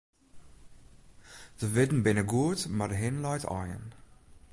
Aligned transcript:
De 1.59 1.67
wurden 1.75 2.01
binne 2.05 2.23
goed, 2.33 2.61
mar 2.77 2.89
de 2.93 2.97
hin 3.03 3.17
leit 3.27 3.45
aaien. 3.57 3.85